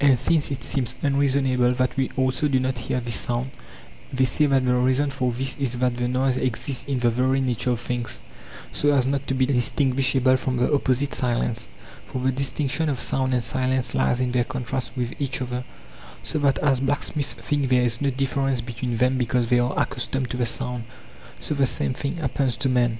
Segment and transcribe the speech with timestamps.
[0.03, 3.51] And since it seems unreasonable that we also do not hear this sound,
[4.11, 7.39] they say that the reason for this is that the noise exists in the very
[7.39, 8.19] nature of things,
[8.71, 11.69] so as not to be distinguishable from the opposite silence;
[12.07, 15.63] for the dis tinction of sound and silence lies in their contrast with each other,
[16.23, 20.31] so that as blacksmiths think there is no difference between them because they are accustomed
[20.31, 20.83] to the sound,
[21.39, 22.89] so the same thing happens to men.